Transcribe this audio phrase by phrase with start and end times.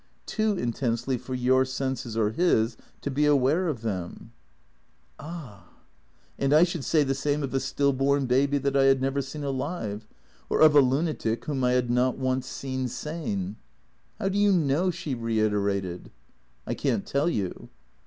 [0.25, 4.31] Too intensely for your senses, or his, to be aware of them.""
[5.19, 5.65] Ah"
[6.39, 8.57] 14 218 THE CKEATOES" And I should say the same of a still born baby
[8.57, 10.07] that I had never seen alive,
[10.49, 13.57] or of a lunatic whom I had not once seen sane.""
[14.17, 16.09] How do you know?" she reiterated."
[16.65, 17.69] I can't tell you."